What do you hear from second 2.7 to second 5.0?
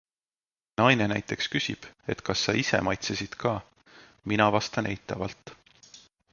maitsesid ka, mina vastan